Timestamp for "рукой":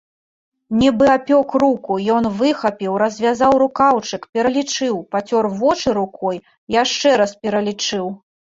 5.99-6.37